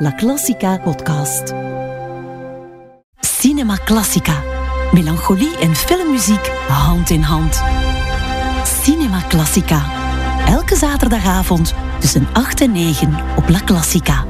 [0.00, 1.54] La Classica podcast.
[3.20, 4.42] Cinema Classica.
[4.92, 7.62] Melancholie en filmmuziek hand in hand.
[8.82, 9.82] Cinema Classica.
[10.46, 14.24] Elke zaterdagavond tussen 8 en 9 op La Classica.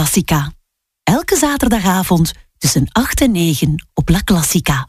[0.00, 0.52] Classica.
[1.02, 4.88] Elke zaterdagavond tussen 8 en 9 op La Classica.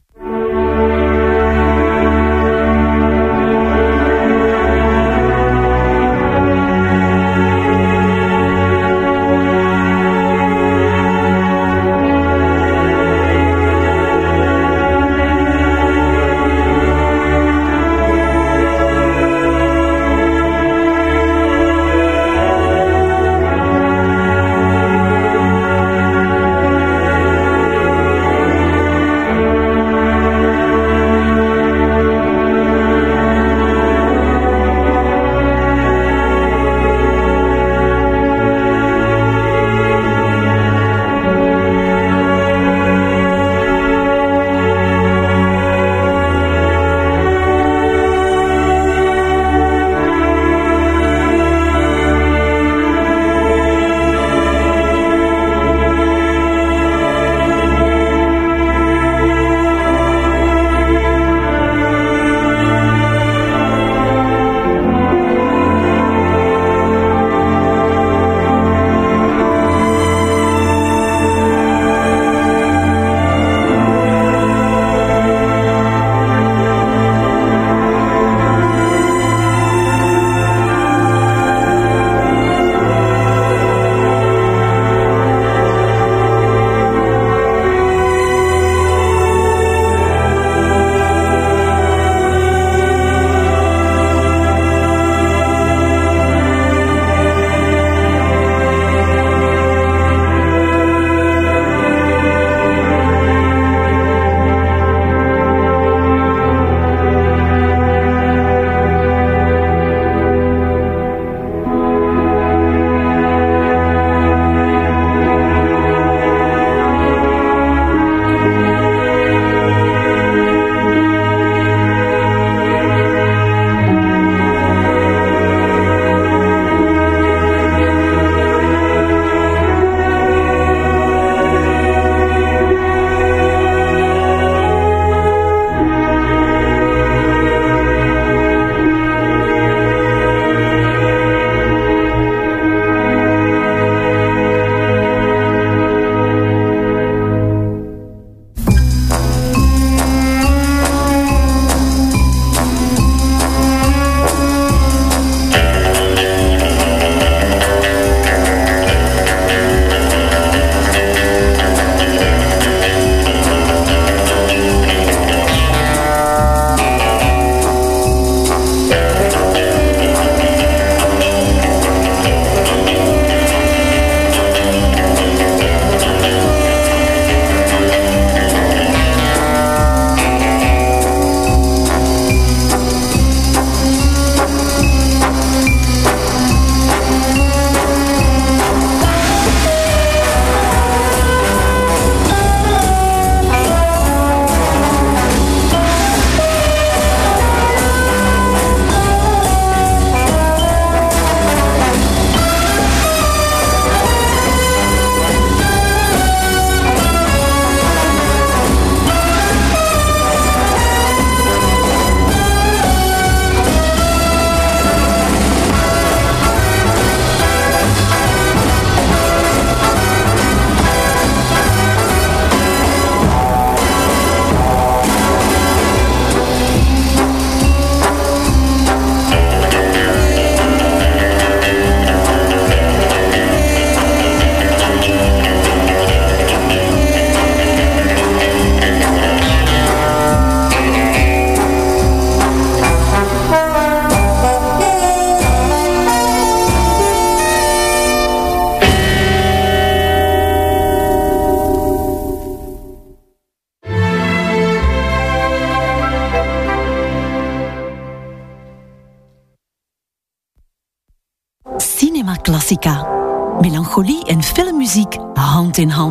[265.82, 266.11] In hand.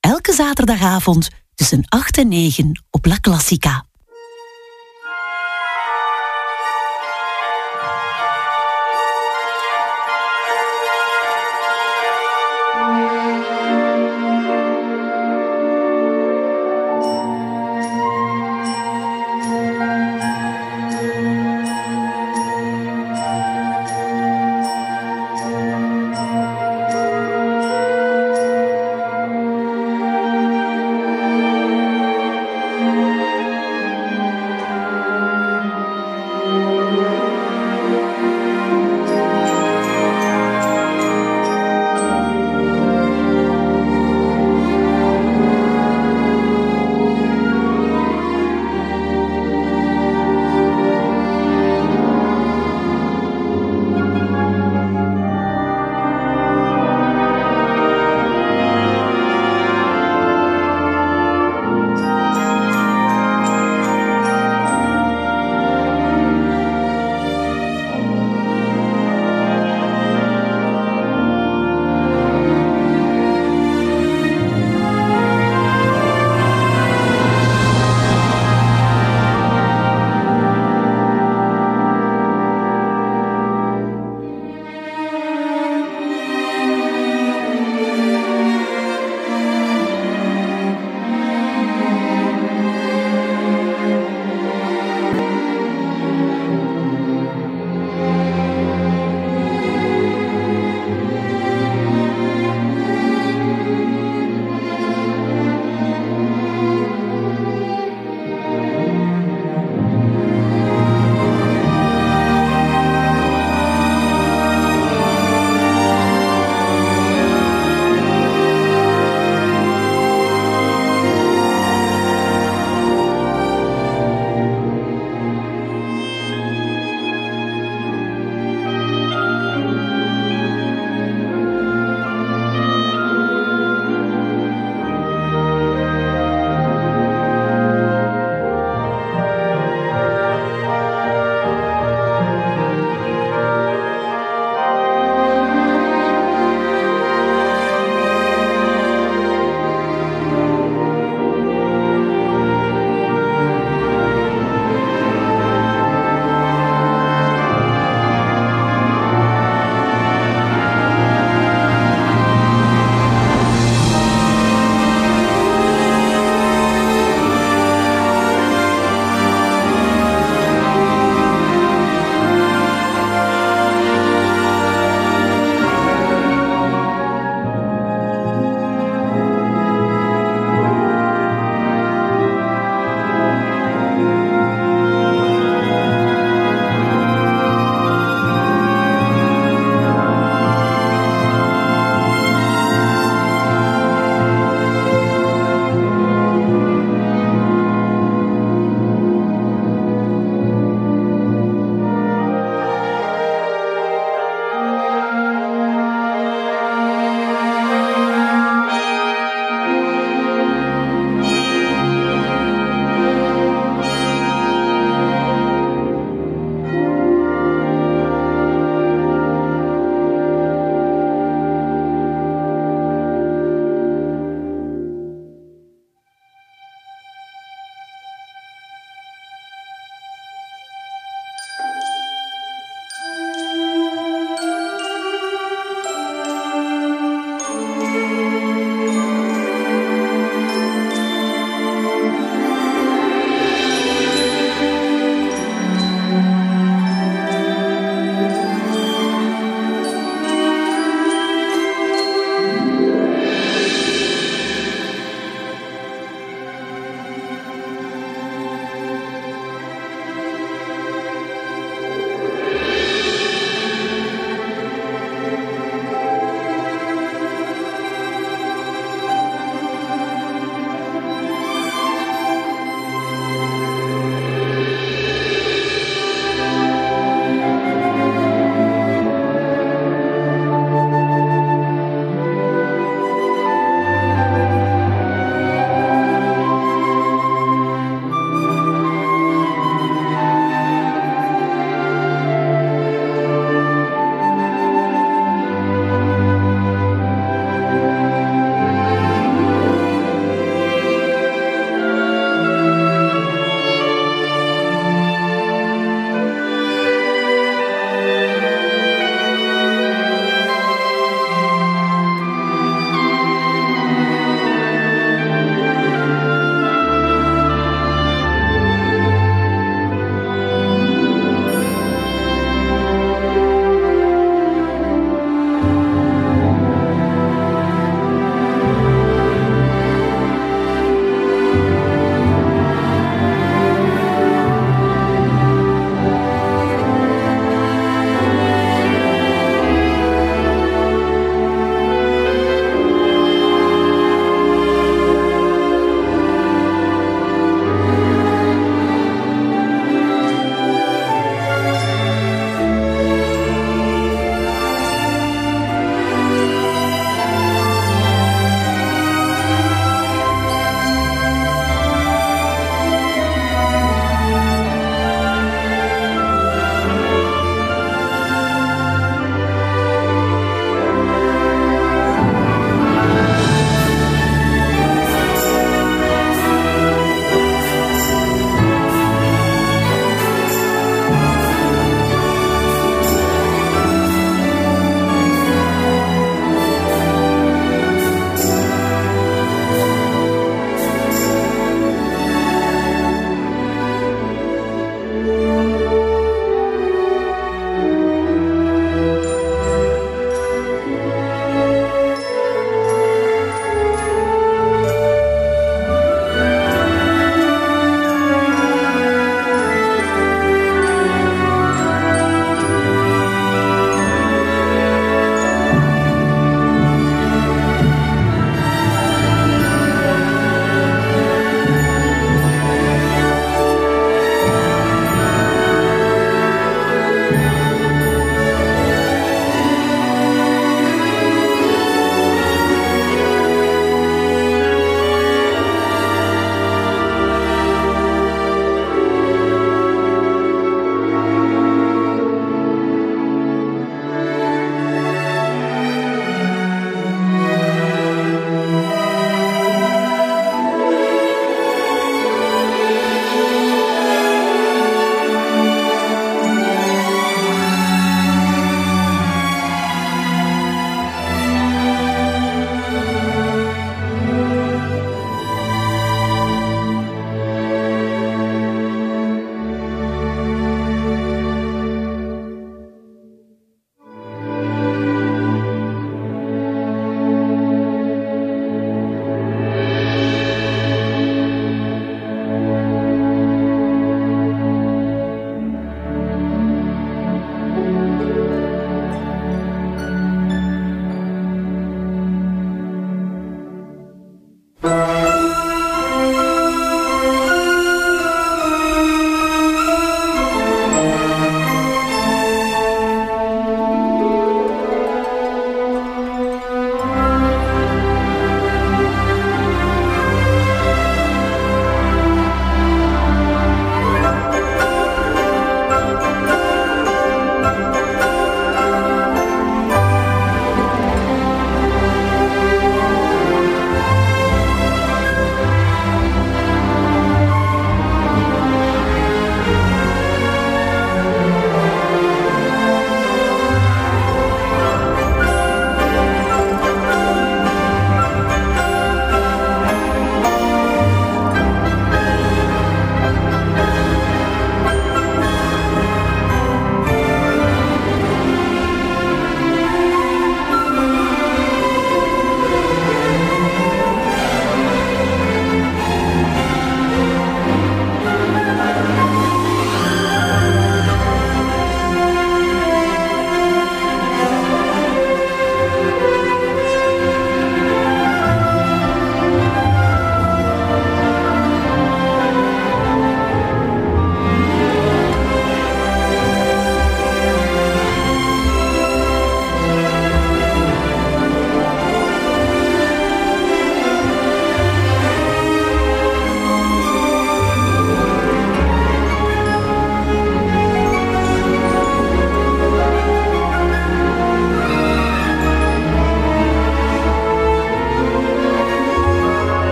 [0.00, 3.84] Elke zaterdagavond tussen 8 en 9 op La Classica.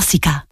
[0.00, 0.45] Cinema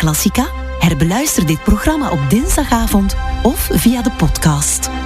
[0.00, 0.48] Classica?
[0.78, 4.99] Herbeluister dit programma op dinsdagavond of via de podcast.